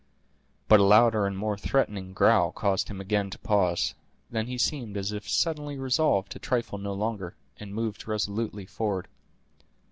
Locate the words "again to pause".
2.99-3.93